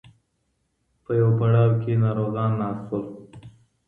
په 1.03 1.11
یوه 1.19 1.33
پړاو 1.39 1.79
کې 1.81 1.91
ناروغان 2.03 2.51
ناست 2.61 2.85
وو. 2.91 2.99